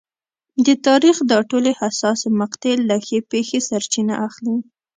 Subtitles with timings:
[0.65, 4.57] د تاریخ دا ټولې حساسې مقطعې له هغې پېښې سرچینه اخلي.